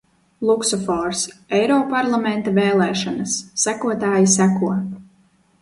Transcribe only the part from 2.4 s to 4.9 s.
vēlēšanas, sekotāji seko.